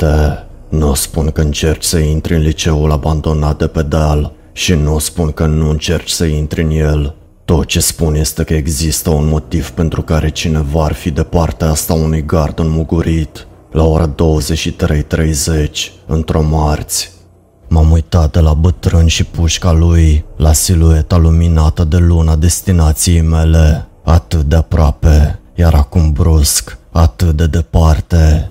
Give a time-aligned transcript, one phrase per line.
[0.00, 4.98] Băiete, nu spun că încerci să intri în liceul abandonat de pe deal și nu
[4.98, 7.14] spun că nu încerci să intri în el.
[7.44, 11.70] Tot ce spun este că există un motiv pentru care cineva ar fi de partea
[11.70, 14.14] asta unui gard înmugurit la ora 23.30
[16.06, 17.12] într-o marți.
[17.68, 23.88] M-am uitat de la bătrân și pușca lui, la silueta luminată de luna destinației mele,
[24.04, 28.50] atât de aproape, iar acum brusc, atât de departe.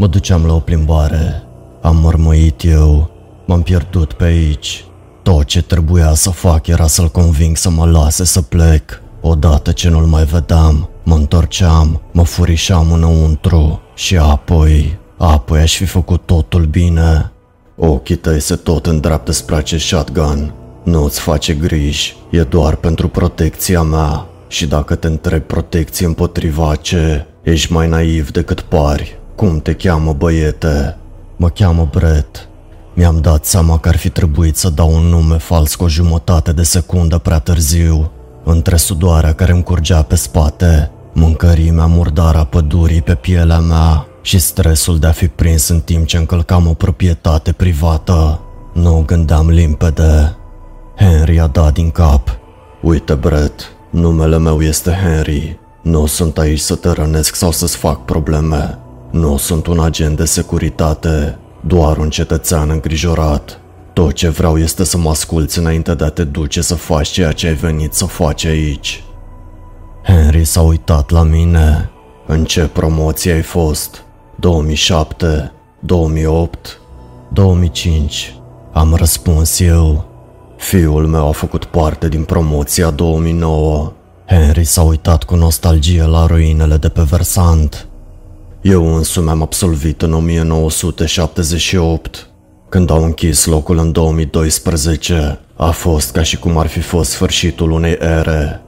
[0.00, 1.42] Mă duceam la o plimbare.
[1.80, 3.10] Am mărmăit eu.
[3.46, 4.84] M-am pierdut pe aici.
[5.22, 9.02] Tot ce trebuia să fac era să-l conving să mă lase să plec.
[9.20, 15.84] Odată ce nu-l mai vedeam, mă întorceam, mă furișam înăuntru și apoi, apoi aș fi
[15.84, 17.32] făcut totul bine.
[17.76, 20.52] Ochii tăi se tot îndreaptă spre acest shotgun.
[20.82, 24.26] Nu-ți face griji, e doar pentru protecția mea.
[24.48, 29.19] Și dacă te întrebi protecție împotriva ce, ești mai naiv decât pari.
[29.40, 30.96] Cum te cheamă, băiete?
[31.36, 32.48] Mă cheamă Brett.
[32.94, 36.52] Mi-am dat seama că ar fi trebuit să dau un nume fals cu o jumătate
[36.52, 38.10] de secundă prea târziu.
[38.44, 44.38] Între sudoarea care îmi curgea pe spate, mâncărimea murdară a pădurii pe pielea mea și
[44.38, 48.40] stresul de a fi prins în timp ce încălcam o proprietate privată.
[48.74, 50.36] Nu gândeam limpede.
[50.96, 52.38] Henry a dat din cap.
[52.82, 55.58] Uite, Brett, numele meu este Henry.
[55.82, 58.78] Nu sunt aici să te rănesc sau să-ți fac probleme.
[59.10, 63.60] Nu sunt un agent de securitate, doar un cetățean îngrijorat.
[63.92, 67.32] Tot ce vreau este să mă asculți înainte de a te duce să faci ceea
[67.32, 69.04] ce ai venit să faci aici.
[70.02, 71.90] Henry s-a uitat la mine.
[72.26, 74.04] În ce promoție ai fost?
[74.36, 76.80] 2007, 2008,
[77.32, 78.34] 2005.
[78.72, 80.04] Am răspuns eu.
[80.56, 83.92] Fiul meu a făcut parte din promoția 2009.
[84.26, 87.89] Henry s-a uitat cu nostalgie la ruinele de pe versant.
[88.62, 92.28] Eu însumi am absolvit în 1978.
[92.68, 97.70] Când au închis locul în 2012, a fost ca și cum ar fi fost sfârșitul
[97.70, 98.62] unei ere.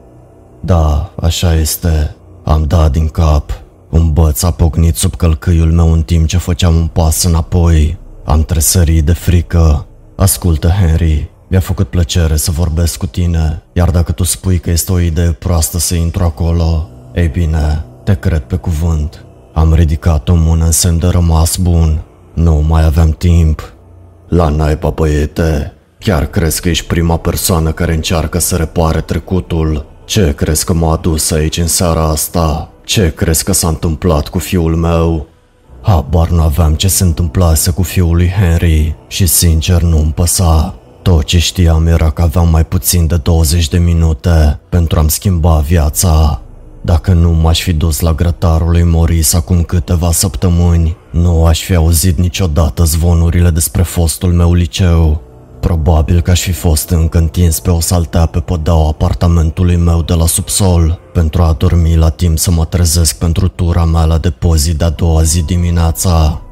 [0.60, 2.14] Da, așa este.
[2.44, 3.60] Am dat din cap.
[3.90, 7.98] Un băț a pocnit sub călcâiul meu în timp ce făceam un pas înapoi.
[8.24, 9.86] Am tresărit de frică.
[10.16, 14.92] Ascultă, Henry, mi-a făcut plăcere să vorbesc cu tine, iar dacă tu spui că este
[14.92, 19.24] o idee proastă să intru acolo, ei bine, te cred pe cuvânt.
[19.52, 22.02] Am ridicat o mână în semn de rămas bun.
[22.34, 23.72] Nu mai aveam timp.
[24.28, 29.86] La naiba, băiete, chiar crezi că ești prima persoană care încearcă să repare trecutul?
[30.04, 32.70] Ce crezi că m-a adus aici în seara asta?
[32.84, 35.26] Ce crezi că s-a întâmplat cu fiul meu?
[35.82, 40.74] Habar nu aveam ce se întâmplase cu fiul lui Henry și sincer nu-mi păsa.
[41.02, 45.58] Tot ce știam era că aveam mai puțin de 20 de minute pentru a-mi schimba
[45.58, 46.40] viața.
[46.84, 51.74] Dacă nu m-aș fi dus la grătarul lui Morris acum câteva săptămâni, nu aș fi
[51.74, 55.22] auzit niciodată zvonurile despre fostul meu liceu.
[55.60, 60.14] Probabil că aș fi fost încă întins pe o saltea pe podeaua apartamentului meu de
[60.14, 64.76] la subsol, pentru a dormi la timp să mă trezesc pentru tura mea la depozit
[64.76, 66.42] de-a doua zi dimineața.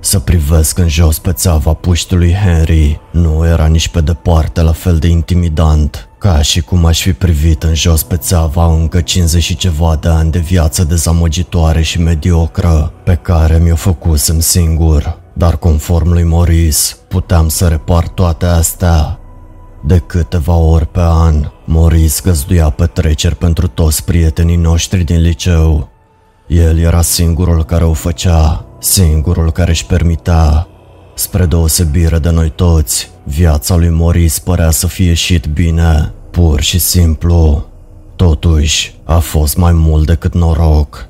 [0.00, 4.98] Să privesc în jos pe țeava puștului Henry nu era nici pe departe la fel
[4.98, 9.56] de intimidant ca și cum aș fi privit în jos pe țeava încă 50 și
[9.56, 15.18] ceva de ani de viață dezamăgitoare și mediocră pe care mi-o făcusem singur.
[15.32, 19.18] Dar conform lui Morris, puteam să repar toate astea.
[19.84, 25.88] De câteva ori pe an, Morris găzduia petreceri pentru toți prietenii noștri din liceu.
[26.46, 30.66] El era singurul care o făcea, singurul care își permitea.
[31.14, 36.78] Spre deosebire de noi toți, Viața lui Morris părea să fie ieșit bine, pur și
[36.78, 37.66] simplu.
[38.16, 41.08] Totuși, a fost mai mult decât noroc.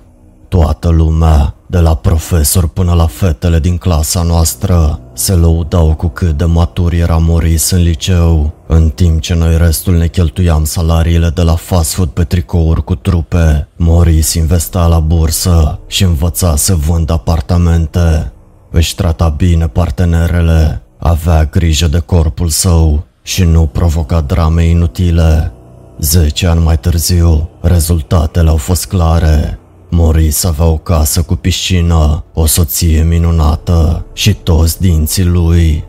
[0.49, 6.37] Toată lumea, de la profesor până la fetele din clasa noastră, se lăudau cu cât
[6.37, 11.43] de matur era Morris în liceu, în timp ce noi restul ne cheltuiam salariile de
[11.43, 13.69] la fast food pe tricouri cu trupe.
[13.77, 18.33] Morris investa la bursă și învăța să vândă apartamente.
[18.71, 25.53] Își trata bine partenerele, avea grijă de corpul său și nu provoca drame inutile.
[25.99, 29.60] Zece ani mai târziu, rezultatele au fost clare.
[29.91, 35.85] Maurice avea o casă cu piscină, o soție minunată și toți dinții lui.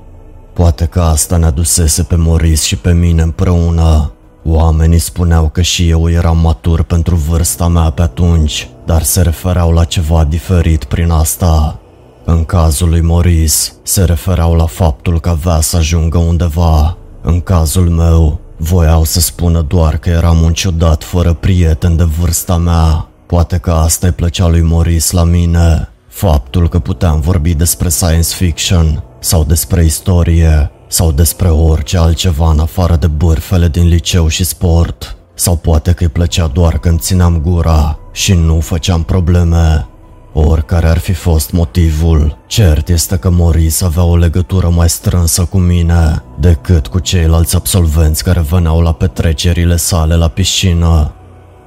[0.53, 4.12] Poate că asta ne adusese pe Maurice și pe mine împreună.
[4.44, 9.71] Oamenii spuneau că și eu eram matur pentru vârsta mea pe atunci, dar se refereau
[9.71, 11.80] la ceva diferit prin asta.
[12.25, 16.97] În cazul lui Maurice, se refereau la faptul că avea să ajungă undeva.
[17.21, 22.57] În cazul meu, voiau să spună doar că eram un ciudat fără prieten de vârsta
[22.57, 23.11] mea.
[23.31, 25.89] Poate că asta îi plăcea lui Maurice la mine.
[26.07, 32.60] Faptul că puteam vorbi despre science fiction sau despre istorie sau despre orice altceva în
[32.60, 35.16] afară de bârfele din liceu și sport.
[35.33, 39.88] Sau poate că îi plăcea doar când țineam gura și nu făceam probleme.
[40.33, 45.57] Oricare ar fi fost motivul, cert este că Maurice avea o legătură mai strânsă cu
[45.57, 51.12] mine decât cu ceilalți absolvenți care veneau la petrecerile sale la piscină.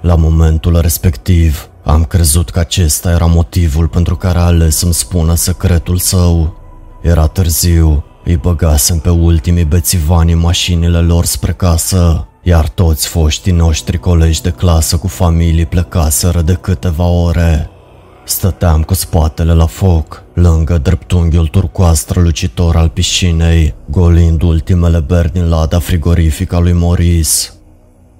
[0.04, 5.34] La momentul respectiv, am crezut că acesta era motivul pentru care a ales să-mi spună
[5.34, 6.56] secretul său.
[7.02, 13.52] Era târziu, îi băgasem pe ultimii bețivani în mașinile lor spre casă, iar toți foștii
[13.52, 17.70] noștri colegi de clasă cu familii plecaseră de câteva ore.
[18.24, 25.48] Stăteam cu spatele la foc, lângă dreptunghiul turcoaz strălucitor al piscinei, golind ultimele beri din
[25.48, 27.53] lada frigorifică a lui Maurice.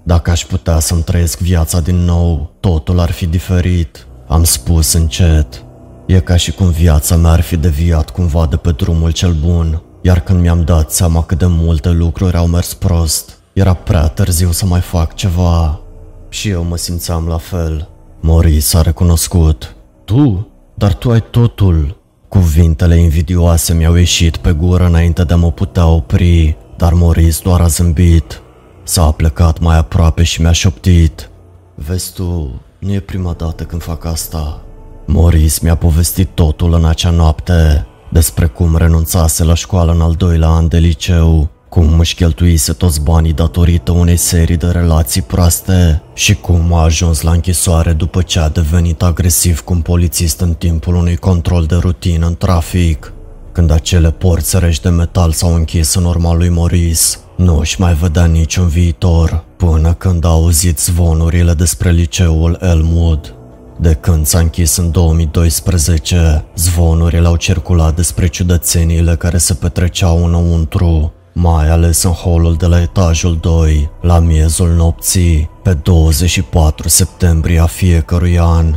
[0.07, 5.65] Dacă aș putea să-mi trăiesc viața din nou, totul ar fi diferit, am spus încet.
[6.07, 9.83] E ca și cum viața mea ar fi deviat cumva de pe drumul cel bun,
[10.03, 14.51] iar când mi-am dat seama cât de multe lucruri au mers prost, era prea târziu
[14.51, 15.81] să mai fac ceva.
[16.29, 17.89] Și eu mă simțeam la fel.
[18.21, 19.75] Maurice a recunoscut.
[20.05, 20.49] Tu?
[20.75, 21.97] Dar tu ai totul.
[22.29, 27.61] Cuvintele invidioase mi-au ieșit pe gură înainte de a mă putea opri, dar Maurice doar
[27.61, 28.43] a zâmbit.
[28.85, 31.31] S-a plecat mai aproape și mi-a șoptit.
[31.75, 34.61] Vezi tu, nu e prima dată când fac asta.
[35.07, 40.49] Maurice mi-a povestit totul în acea noapte, despre cum renunțase la școală în al doilea
[40.49, 46.35] an de liceu, cum își cheltuise toți banii datorită unei serii de relații proaste și
[46.35, 50.95] cum a ajuns la închisoare după ce a devenit agresiv cu un polițist în timpul
[50.95, 53.13] unui control de rutină în trafic.
[53.53, 57.95] Când acele porți reși de metal s-au închis în urma lui Maurice, nu își mai
[57.95, 63.35] vedea niciun viitor, până când a auzit zvonurile despre liceul Elmwood.
[63.81, 71.13] De când s-a închis în 2012, zvonurile au circulat despre ciudățeniile care se petreceau înăuntru,
[71.33, 77.67] mai ales în holul de la etajul 2, la miezul nopții, pe 24 septembrie a
[77.67, 78.75] fiecărui an.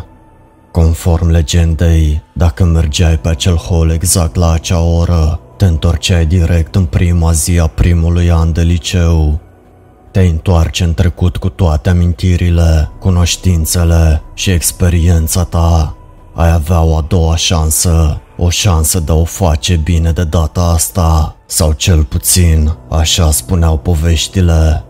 [0.71, 6.85] Conform legendei, dacă mergeai pe acel hol exact la acea oră, te întorceai direct în
[6.85, 9.39] prima zi a primului an de liceu.
[10.11, 15.97] Te întoarce în trecut cu toate amintirile, cunoștințele și experiența ta.
[16.33, 20.61] Ai avea o a doua șansă, o șansă de a o face bine de data
[20.61, 24.83] asta, sau cel puțin, așa spuneau poveștile.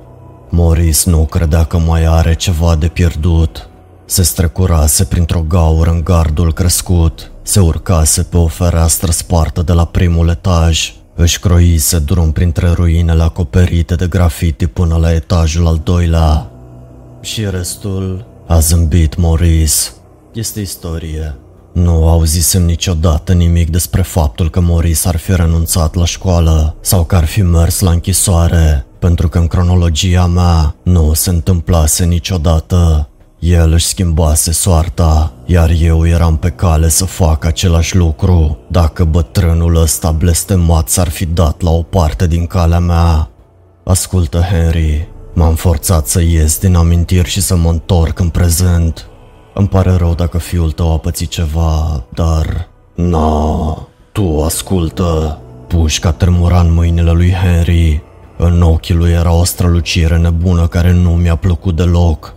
[0.49, 3.69] Maurice nu credea că mai are ceva de pierdut.
[4.05, 9.85] Se strecurase printr-o gaură în gardul crescut, se urcase pe o fereastră spartă de la
[9.85, 16.51] primul etaj, își croise drum printre ruinele acoperite de grafiti până la etajul al doilea.
[17.21, 19.73] Și restul a zâmbit Maurice.
[20.33, 21.35] Este istorie.
[21.73, 27.15] Nu auzisem niciodată nimic despre faptul că Maurice ar fi renunțat la școală sau că
[27.15, 33.09] ar fi mers la închisoare, pentru că în cronologia mea nu se întâmplase niciodată.
[33.39, 39.75] El își schimbase soarta, iar eu eram pe cale să fac același lucru, dacă bătrânul
[39.75, 43.29] ăsta blestemat s-ar fi dat la o parte din calea mea.
[43.83, 49.07] Ascultă, Henry, m-am forțat să ies din amintiri și să mă întorc în prezent.
[49.53, 52.69] Îmi pare rău dacă fiul tău a pățit ceva, dar...
[52.95, 53.77] No,
[54.11, 55.39] tu ascultă.
[55.67, 58.03] Pușca tremura în mâinile lui Henry.
[58.37, 62.35] În ochii lui era o strălucire nebună care nu mi-a plăcut deloc.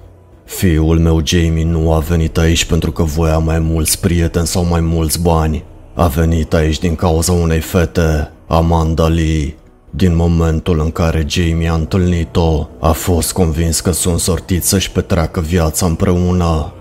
[0.50, 4.80] Fiul meu Jamie nu a venit aici pentru că voia mai mulți prieteni sau mai
[4.80, 5.64] mulți bani.
[5.94, 9.54] A venit aici din cauza unei fete, Amanda Lee.
[9.90, 15.40] Din momentul în care Jamie a întâlnit-o, a fost convins că sunt sortiți să-și petreacă
[15.40, 16.72] viața împreună.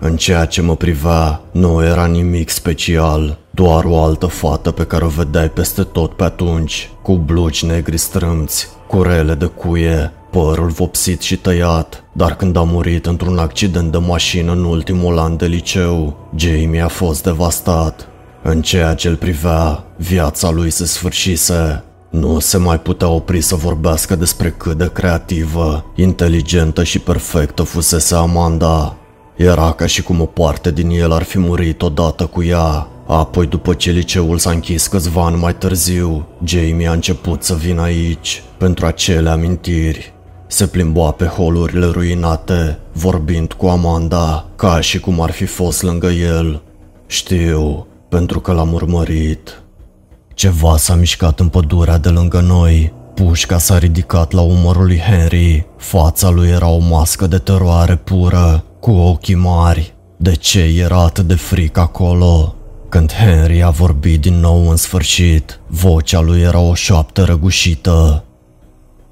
[0.00, 5.04] În ceea ce mă priva, nu era nimic special, doar o altă fată pe care
[5.04, 10.68] o vedeai peste tot pe atunci, cu blugi negri strâmți, cu rele de cuie, părul
[10.68, 15.46] vopsit și tăiat, dar când a murit într-un accident de mașină în ultimul an de
[15.46, 18.08] liceu, Jamie a fost devastat.
[18.42, 21.82] În ceea ce îl privea, viața lui se sfârșise.
[22.10, 28.14] Nu se mai putea opri să vorbească despre cât de creativă, inteligentă și perfectă fusese
[28.14, 28.96] Amanda.
[29.36, 32.88] Era ca și cum o parte din el ar fi murit odată cu ea.
[33.06, 37.82] Apoi, după ce liceul s-a închis câțiva ani mai târziu, Jamie a început să vină
[37.82, 40.12] aici pentru acele amintiri.
[40.46, 46.06] Se plimba pe holurile ruinate, vorbind cu Amanda, ca și cum ar fi fost lângă
[46.06, 46.62] el.
[47.06, 49.62] Știu, pentru că l-am urmărit.
[50.34, 52.92] Ceva s-a mișcat în pădurea de lângă noi.
[53.14, 55.66] Pușca s-a ridicat la umărul lui Henry.
[55.76, 59.94] Fața lui era o mască de teroare pură, cu ochii mari.
[60.16, 62.54] De ce era atât de fric acolo?
[62.88, 68.24] Când Henry a vorbit din nou în sfârșit, vocea lui era o șoaptă răgușită.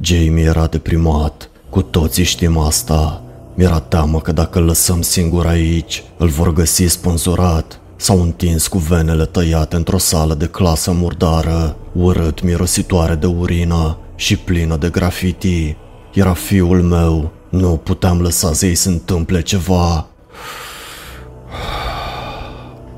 [0.05, 3.23] Jamie era deprimat, cu toții știm asta.
[3.55, 8.79] Mi-era teamă că dacă îl lăsăm singur aici, îl vor găsi spânzurat sau întins cu
[8.79, 15.77] venele tăiate într-o sală de clasă murdară, urât mirositoare de urină și plină de grafiti.
[16.13, 20.07] Era fiul meu, nu puteam lăsa să-i se întâmple ceva.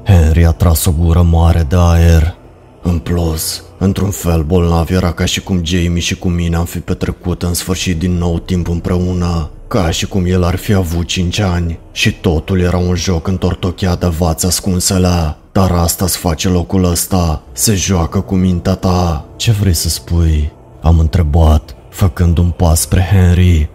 [0.04, 2.36] Henry a tras o gură mare de aer.
[2.86, 6.78] În plus, într-un fel bolnav era ca și cum Jamie și cu mine am fi
[6.78, 11.38] petrecut în sfârșit din nou timp împreună, ca și cum el ar fi avut 5
[11.38, 15.36] ani și totul era un joc întortocheat de vați ascunsele.
[15.52, 19.24] Dar asta-ți face locul ăsta, se joacă cu mintea ta.
[19.36, 20.52] Ce vrei să spui?
[20.82, 23.68] Am întrebat, făcând un pas spre Henry.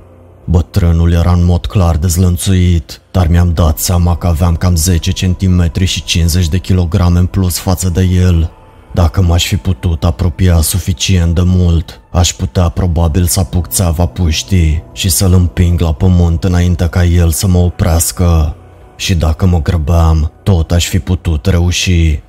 [0.46, 5.84] Bătrânul era în mod clar dezlănțuit, dar mi-am dat seama că aveam cam 10 cm
[5.84, 8.52] și 50 de kilograme în plus față de el.
[8.94, 14.84] Dacă m-aș fi putut apropia suficient de mult, aș putea probabil să apuc țeava puștii
[14.94, 18.56] și să-l împing la pământ înainte ca el să mă oprească.
[18.96, 22.20] Și dacă mă grăbeam, tot aș fi putut reuși.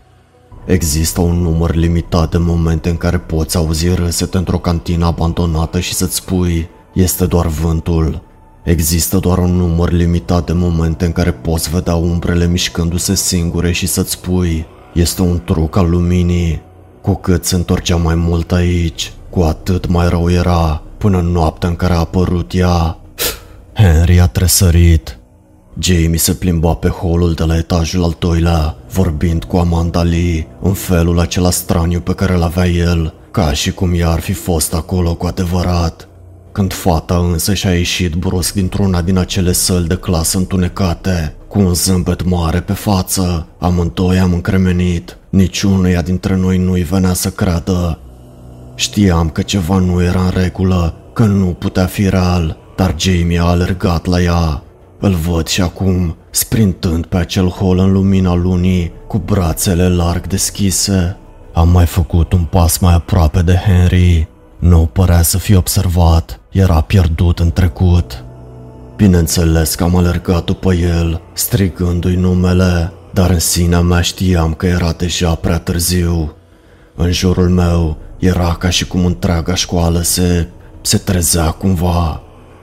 [0.67, 5.95] Există un număr limitat de momente în care poți auzi râsete într-o cantină abandonată și
[5.95, 8.23] să-ți spui este doar vântul.
[8.65, 13.87] Există doar un număr limitat de momente în care poți vedea umbrele mișcându-se singure și
[13.87, 16.63] să-ți spui este un truc al luminii.
[17.01, 21.69] Cu cât se întorcea mai mult aici, cu atât mai rău era, până în noaptea
[21.69, 22.99] în care a apărut ea.
[23.75, 25.19] Henry a tresărit.
[25.79, 30.73] Jamie se plimba pe holul de la etajul al doilea, vorbind cu Amanda Lee în
[30.73, 34.75] felul acela straniu pe care îl avea el, ca și cum ea ar fi fost
[34.75, 36.09] acolo cu adevărat.
[36.53, 41.75] Când fata însă și-a ieșit brusc dintr-una din acele săli de clasă întunecate, cu un
[41.75, 45.17] zâmbet mare pe față, amândoi am încremenit.
[45.31, 47.99] Niciunuia dintre noi nu-i venea să creadă.
[48.75, 53.45] Știam că ceva nu era în regulă, că nu putea fi real, dar Jamie a
[53.45, 54.63] alergat la ea.
[55.01, 61.17] Îl văd și acum, sprintând pe acel hol în lumina lunii, cu brațele larg deschise.
[61.53, 64.29] Am mai făcut un pas mai aproape de Henry.
[64.59, 68.25] Nu părea să fie observat, era pierdut în trecut.
[69.01, 74.93] Bineînțeles că am alergat după el, strigându-i numele, dar în sinea mea știam că era
[74.93, 76.33] deja prea târziu.
[76.95, 80.49] În jurul meu era ca și cum întreaga școală se,
[80.81, 82.23] se trezea cumva.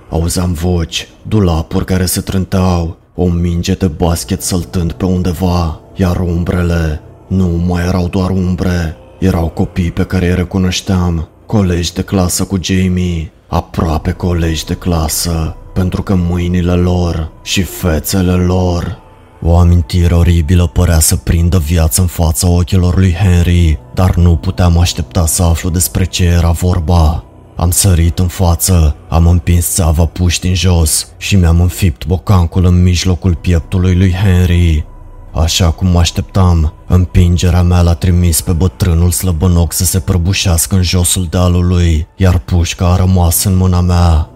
[0.10, 7.02] Auzeam voci, dulapuri care se trânteau, o minge de basket săltând pe undeva, iar umbrele
[7.28, 12.58] nu mai erau doar umbre, erau copii pe care îi recunoșteam, colegi de clasă cu
[12.62, 18.98] Jamie, aproape colegi de clasă, pentru că mâinile lor și fețele lor
[19.42, 24.78] o amintire oribilă părea să prindă viață în fața ochilor lui Henry, dar nu puteam
[24.78, 27.24] aștepta să aflu despre ce era vorba.
[27.56, 32.84] Am sărit în față, am împins țeava puști în jos și mi-am înfipt bocancul în
[32.84, 34.86] mijlocul pieptului lui Henry.
[35.34, 40.84] Așa cum mă așteptam, împingerea mea l-a trimis pe bătrânul slăbănoc să se prăbușească în
[40.84, 44.30] josul dealului, iar pușca a rămas în mâna mea.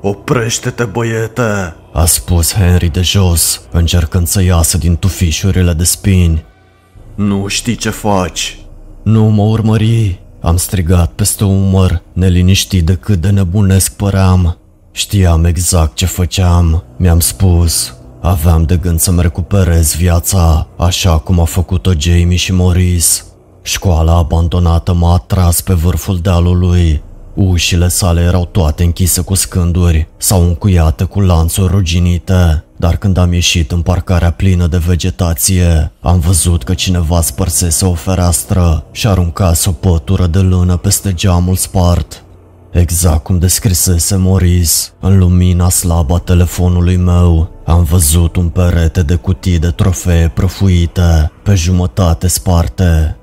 [0.00, 6.44] Oprește-te, băiete!" a spus Henry de jos, încercând să iasă din tufișurile de spini.
[7.14, 8.58] Nu știi ce faci!"
[9.02, 14.58] Nu mă urmări!" Am strigat peste umăr, neliniștit de cât de nebunesc păream.
[14.92, 17.94] Știam exact ce făceam, mi-am spus.
[18.20, 23.22] Aveam de gând să-mi recuperez viața, așa cum a făcut-o Jamie și Maurice.
[23.62, 27.02] Școala abandonată m-a atras pe vârful dealului,
[27.40, 33.32] Ușile sale erau toate închise cu scânduri sau încuiate cu lanțuri ruginite, dar când am
[33.32, 39.68] ieșit în parcarea plină de vegetație, am văzut că cineva spărsese o fereastră și aruncase
[39.68, 42.22] o pătură de lână peste geamul spart.
[42.70, 49.14] Exact cum descrisese Maurice, în lumina slabă a telefonului meu, am văzut un perete de
[49.14, 53.17] cutii de trofee prăfuite, pe jumătate sparte,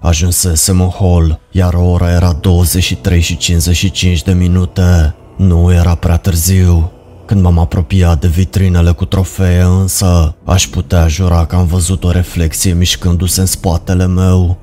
[0.00, 5.14] Ajunsesem în hol, iar ora era 23 și 55 de minute.
[5.36, 6.92] Nu era prea târziu.
[7.26, 12.10] Când m-am apropiat de vitrinele cu trofee însă, aș putea jura că am văzut o
[12.10, 14.58] reflexie mișcându-se în spatele meu.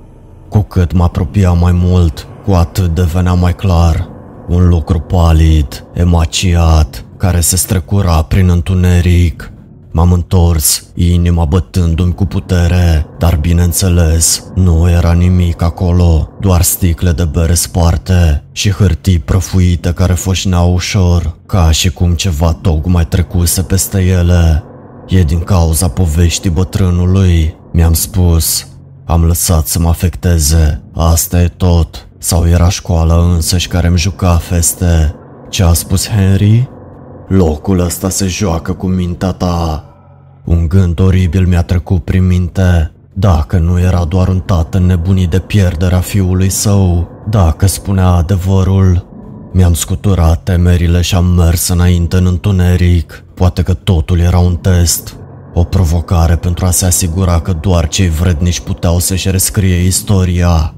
[0.49, 4.09] Cu cât mă apropiam mai mult, cu atât devenea mai clar.
[4.47, 9.51] Un lucru palid, emaciat, care se strecura prin întuneric.
[9.97, 17.23] M-am întors, inima bătându-mi cu putere, dar bineînțeles, nu era nimic acolo, doar sticle de
[17.23, 24.01] bere sparte și hârtii prăfuite care foșneau ușor, ca și cum ceva tocmai trecuse peste
[24.01, 24.63] ele.
[25.07, 28.67] E din cauza poveștii bătrânului, mi-am spus.
[29.05, 32.07] Am lăsat să mă afecteze, asta e tot.
[32.17, 35.15] Sau era școala însăși care îmi juca feste?
[35.49, 36.69] Ce a spus Henry?
[37.27, 39.86] Locul ăsta se joacă cu mintea ta.
[40.47, 42.91] Un gând oribil mi-a trecut prin minte.
[43.13, 49.07] Dacă nu era doar un tată nebunit de pierderea fiului său, dacă spunea adevărul,
[49.53, 53.23] mi-am scuturat temerile și am mers înainte în întuneric.
[53.33, 55.15] Poate că totul era un test,
[55.53, 60.73] o provocare pentru a se asigura că doar cei vrednici puteau să-și rescrie istoria.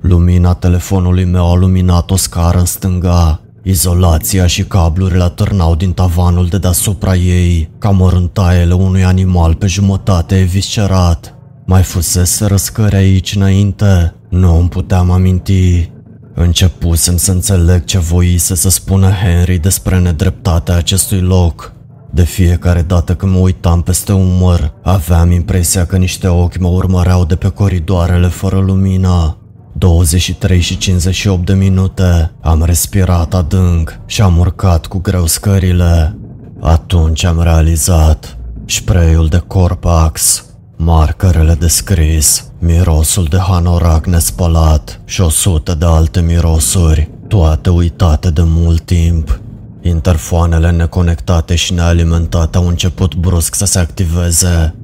[0.00, 3.43] Lumina telefonului meu a luminat o scară în stânga.
[3.66, 10.38] Izolația și cablurile atârnau din tavanul de deasupra ei, ca măruntaiele unui animal pe jumătate
[10.38, 11.34] eviscerat.
[11.66, 14.14] Mai fusese răscări aici înainte?
[14.28, 15.90] Nu îmi puteam aminti.
[16.34, 21.72] Începusem să înțeleg ce voise să spună Henry despre nedreptatea acestui loc.
[22.10, 27.24] De fiecare dată când mă uitam peste umăr, aveam impresia că niște ochi mă urmăreau
[27.24, 29.36] de pe coridoarele fără lumină.
[29.84, 36.18] 23 și 58 de minute, am respirat adânc și am urcat cu greu scările.
[36.60, 40.44] Atunci am realizat spray-ul de Corpax,
[40.76, 48.30] markerele de scris, mirosul de hanorac nespălat și o sută de alte mirosuri, toate uitate
[48.30, 49.40] de mult timp.
[49.82, 54.74] Interfoanele neconectate și nealimentate au început brusc să se activeze.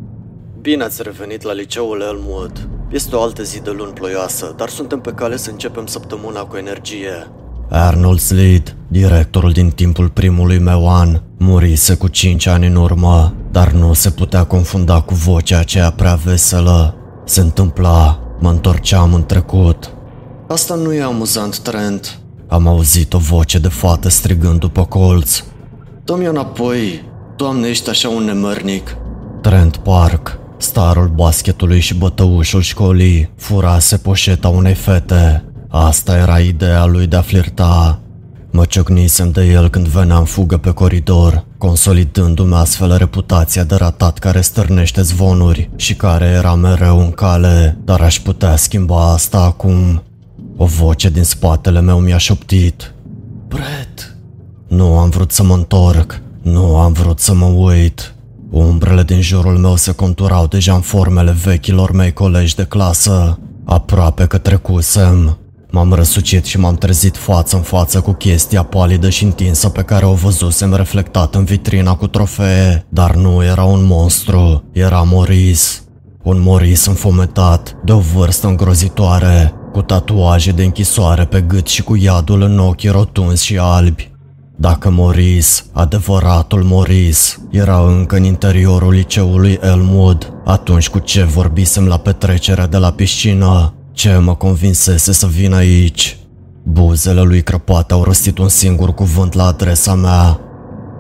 [0.71, 2.69] Bine ați revenit la liceul Elmwood.
[2.91, 6.57] Este o altă zi de luni ploioasă, dar suntem pe cale să începem săptămâna cu
[6.57, 7.31] energie.
[7.71, 13.71] Arnold Slade, directorul din timpul primului meu an, murise cu 5 ani în urmă, dar
[13.73, 16.95] nu se putea confunda cu vocea aceea prea veselă.
[17.25, 19.95] Se întâmpla, mă întorceam în trecut.
[20.49, 22.19] Asta nu e amuzant, Trent.
[22.49, 25.43] Am auzit o voce de fată strigând după colț.
[26.05, 27.05] Dă-mi înapoi,
[27.37, 28.97] doamne, ești așa un nemărnic.
[29.41, 35.45] Trent Park, starul basketului și bătăușul școlii, furase poșeta unei fete.
[35.69, 38.01] Asta era ideea lui de a flirta.
[38.53, 44.41] Mă ciocnisem de el când veneam fugă pe coridor, consolidându-mi astfel reputația de ratat care
[44.41, 50.03] stârnește zvonuri și care era mereu în cale, dar aș putea schimba asta acum.
[50.57, 52.95] O voce din spatele meu mi-a șoptit.
[53.49, 54.17] Brett!
[54.69, 58.15] Nu am vrut să mă întorc, nu am vrut să mă uit.
[58.51, 63.39] Umbrele din jurul meu se conturau deja în formele vechilor mei colegi de clasă.
[63.65, 65.39] Aproape că trecusem.
[65.71, 70.05] M-am răsucit și m-am trezit față în față cu chestia palidă și întinsă pe care
[70.05, 75.83] o văzusem reflectat în vitrina cu trofee, dar nu era un monstru, era Moris.
[76.23, 81.97] Un Moris înfometat, de o vârstă îngrozitoare, cu tatuaje de închisoare pe gât și cu
[81.97, 84.10] iadul în ochii rotunzi și albi.
[84.61, 91.97] Dacă Moris, adevăratul Moris, era încă în interiorul liceului Elmwood, atunci cu ce vorbisem la
[91.97, 93.75] petrecerea de la piscină?
[93.93, 96.19] Ce mă convinsese să vin aici?
[96.63, 100.41] Buzele lui crăpate au rostit un singur cuvânt la adresa mea.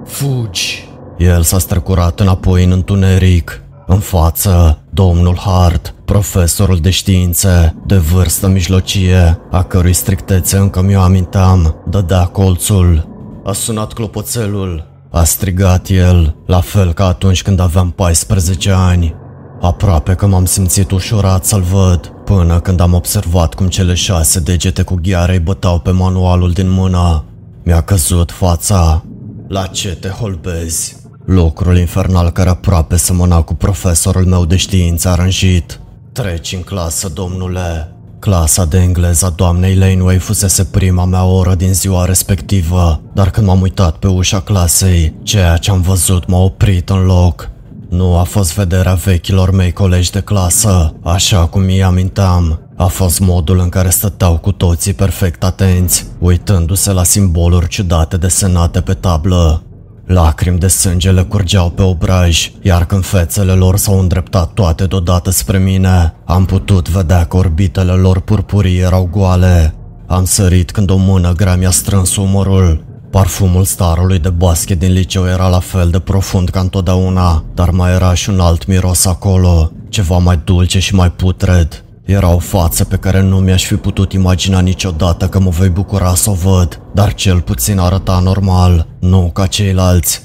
[0.07, 0.89] Fugi!
[1.19, 3.63] El s-a strecurat înapoi în întuneric.
[3.87, 11.01] În față, domnul Hart, profesorul de științe, de vârstă mijlocie, a cărui strictețe încă mi-o
[11.01, 13.10] aminteam, dădea colțul.
[13.45, 14.89] A sunat clopoțelul.
[15.11, 19.15] A strigat el, la fel ca atunci când aveam 14 ani.
[19.61, 24.83] Aproape că m-am simțit ușurat să-l văd, până când am observat cum cele șase degete
[24.83, 27.25] cu gheare îi bătau pe manualul din mână.
[27.65, 29.05] Mi-a căzut fața.
[29.49, 30.97] La ce te holbezi?
[31.25, 35.81] Lucrul infernal care aproape semăna cu profesorul meu de știință aranjit.
[36.13, 37.95] Treci în clasă, domnule.
[38.21, 43.47] Clasa de engleză a doamnei Laneway fusese prima mea oră din ziua respectivă, dar când
[43.47, 47.51] m-am uitat pe ușa clasei, ceea ce am văzut m-a oprit în loc.
[47.89, 52.61] Nu a fost vederea vechilor mei colegi de clasă, așa cum mi aminteam.
[52.77, 58.81] A fost modul în care stăteau cu toții perfect atenți, uitându-se la simboluri ciudate desenate
[58.81, 59.63] pe tablă.
[60.13, 65.31] Lacrimi de sânge le curgeau pe obraj, iar când fețele lor s-au îndreptat toate deodată
[65.31, 69.75] spre mine, am putut vedea că orbitele lor purpurii erau goale.
[70.07, 72.85] Am sărit când o mână grea mi-a strâns umărul.
[73.11, 77.93] Parfumul starului de basket din liceu era la fel de profund ca întotdeauna, dar mai
[77.93, 81.85] era și un alt miros acolo, ceva mai dulce și mai putred.
[82.05, 86.15] Era o față pe care nu mi-aș fi putut imagina niciodată că mă voi bucura
[86.15, 90.23] să o văd, dar cel puțin arăta normal, nu ca ceilalți.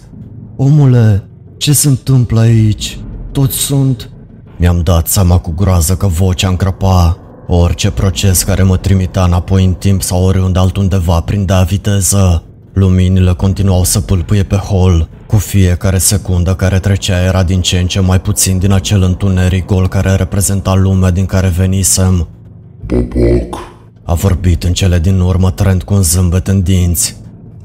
[0.56, 3.00] Omule, ce se întâmplă aici?
[3.32, 4.10] Toți sunt...
[4.58, 7.18] Mi-am dat seama cu groază că vocea încrăpa.
[7.48, 12.44] Orice proces care mă trimitea înapoi în timp sau oriunde altundeva prindea viteză.
[12.76, 15.08] Luminile continuau să pâlpâie pe hol.
[15.28, 19.66] Cu fiecare secundă care trecea era din ce în ce mai puțin din acel întuneric
[19.66, 22.28] gol care reprezenta lumea din care venisem.
[22.86, 23.60] Boboc,
[24.04, 27.16] A vorbit în cele din urmă Trent cu un zâmbet în dinți.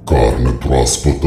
[0.04, 1.26] carne proaspătă,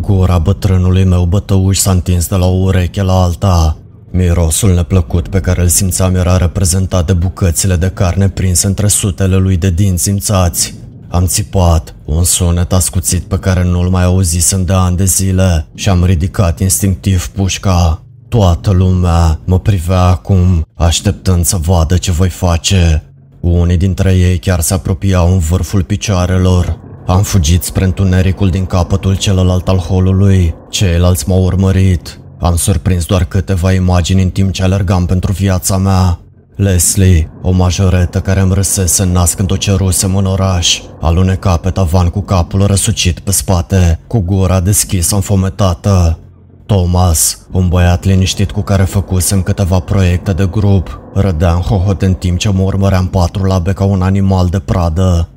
[0.00, 3.76] Gura bătrânului meu bătăuș s-a întins de la o ureche la alta.
[4.10, 9.36] Mirosul neplăcut pe care îl simțeam era reprezentat de bucățile de carne prinse între sutele
[9.36, 10.74] lui de dinți simțați.
[11.14, 15.88] Am țipat, un sunet ascuțit pe care nu-l mai auzisem de ani de zile și
[15.88, 18.02] am ridicat instinctiv pușca.
[18.28, 23.02] Toată lumea mă privea acum, așteptând să vadă ce voi face.
[23.40, 26.78] Unii dintre ei chiar se apropiau în vârful picioarelor.
[27.06, 30.54] Am fugit spre întunericul din capătul celălalt al holului.
[30.70, 32.20] Ceilalți m-au urmărit.
[32.40, 36.23] Am surprins doar câteva imagini în timp ce alergam pentru viața mea.
[36.56, 41.70] Leslie, o majoretă care îmi râsese în nas când o cerusem în oraș, aluneca pe
[41.70, 46.18] tavan cu capul răsucit pe spate, cu gura deschisă înfometată.
[46.66, 52.14] Thomas, un băiat liniștit cu care făcusem câteva proiecte de grup, râdea în hohot în
[52.14, 55.28] timp ce mă urmăream patru labe ca un animal de pradă.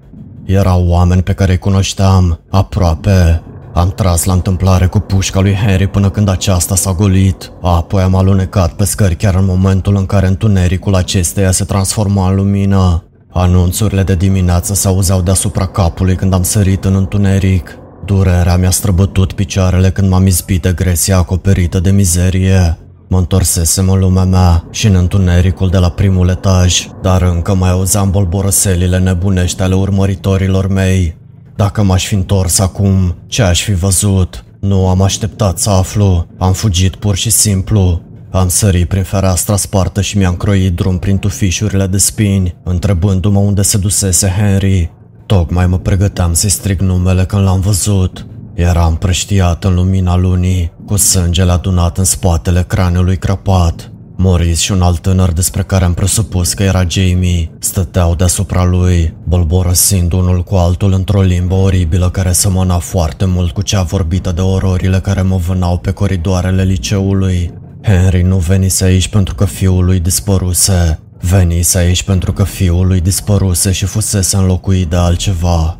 [0.45, 3.41] Erau oameni pe care îi cunoșteam, aproape.
[3.77, 7.51] Am tras la întâmplare cu pușca lui Harry până când aceasta s-a golit.
[7.61, 12.35] Apoi am alunecat pe scări chiar în momentul în care întunericul acesteia se transforma în
[12.35, 13.03] lumină.
[13.31, 17.77] Anunțurile de dimineață se auzeau deasupra capului când am sărit în întuneric.
[18.05, 22.77] Durerea mi-a străbătut picioarele când m-am izbit de gresia acoperită de mizerie.
[23.07, 27.69] Mă întorsesem în lumea mea și în întunericul de la primul etaj, dar încă mai
[27.69, 31.17] auzeam bolborăselile nebunești ale urmăritorilor mei.
[31.57, 34.45] Dacă m-aș fi întors acum, ce aș fi văzut?
[34.59, 38.01] Nu am așteptat să aflu, am fugit pur și simplu.
[38.31, 43.61] Am sărit prin fereastra spartă și mi-am croit drum prin tufișurile de spini, întrebându-mă unde
[43.61, 44.91] se dusese Henry.
[45.25, 48.25] Tocmai mă pregăteam să-i strig numele când l-am văzut.
[48.53, 53.91] Era împrăștiat în lumina lunii, cu sângele adunat în spatele craniului crăpat.
[54.19, 59.13] Maurice și un alt tânăr despre care am presupus că era Jamie stăteau deasupra lui,
[59.23, 64.41] bolborăsind unul cu altul într-o limbă oribilă care semăna foarte mult cu cea vorbită de
[64.41, 67.53] ororile care mă vânau pe coridoarele liceului.
[67.81, 70.99] Henry nu venise aici pentru că fiul lui dispăruse.
[71.19, 75.79] Venise aici pentru că fiul lui dispăruse și fusese înlocuit de altceva.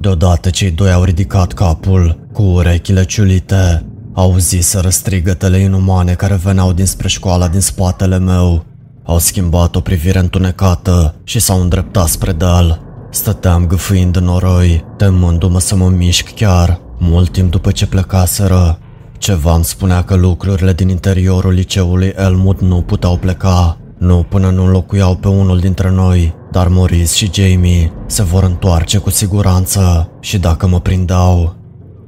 [0.00, 3.86] Deodată cei doi au ridicat capul, cu urechile ciulite.
[4.14, 8.64] Auziseră strigătele inumane care veneau dinspre școala din spatele meu.
[9.04, 12.80] Au schimbat o privire întunecată și s-au îndreptat spre deal.
[13.10, 18.78] Stăteam gâfâind în noroi, temându-mă să mă mișc chiar, mult timp după ce plecaseră.
[19.18, 24.64] Ceva îmi spunea că lucrurile din interiorul liceului Elmwood nu puteau pleca, nu până nu
[24.64, 30.38] înlocuiau pe unul dintre noi, dar Maurice și Jamie se vor întoarce cu siguranță și
[30.38, 31.63] dacă mă prindeau.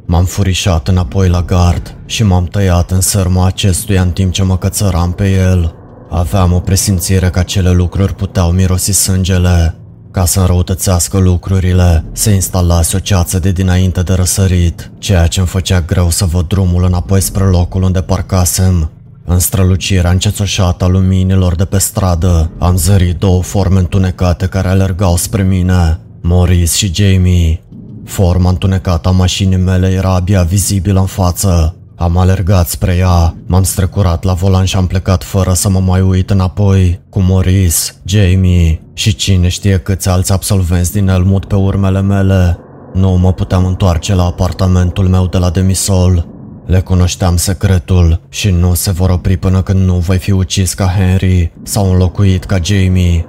[0.09, 4.59] M-am furișat înapoi la gard și m-am tăiat în sărma acestuia în timp ce mă
[4.59, 5.75] cățăram pe el.
[6.11, 9.75] Aveam o presimțire că acele lucruri puteau mirosi sângele.
[10.11, 15.49] Ca să înrăutățească lucrurile, se instalase o ceață de dinainte de răsărit, ceea ce îmi
[15.49, 18.90] făcea greu să văd drumul înapoi spre locul unde parcasem.
[19.25, 25.16] În strălucirea încețoșată a luminilor de pe stradă, am zărit două forme întunecate care alergau
[25.16, 27.61] spre mine, Maurice și Jamie.
[28.07, 31.77] Forma întunecată a mașinii mele era abia vizibilă în față.
[31.97, 36.01] Am alergat spre ea, m-am strecurat la volan și am plecat fără să mă mai
[36.01, 42.01] uit înapoi, cu Maurice, Jamie și cine știe câți alți absolvenți din Elmwood pe urmele
[42.01, 42.59] mele.
[42.95, 46.29] Nu mă puteam întoarce la apartamentul meu de la Demisol.
[46.66, 50.87] Le cunoșteam secretul și nu se vor opri până când nu voi fi ucis ca
[50.99, 53.27] Henry sau înlocuit ca Jamie.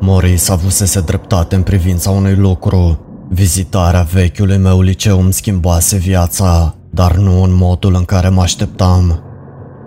[0.00, 3.03] Maurice avusese dreptate în privința unui lucru.
[3.28, 9.22] Vizitarea vechiului meu liceu îmi schimbase viața, dar nu în modul în care mă așteptam.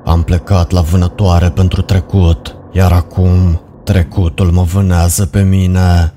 [0.05, 6.13] Am plecat la vânătoare pentru trecut, iar acum trecutul mă vânează pe mine.